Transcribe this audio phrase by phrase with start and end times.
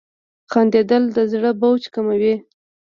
[0.51, 2.35] •خندېدل د زړه بوج کموي.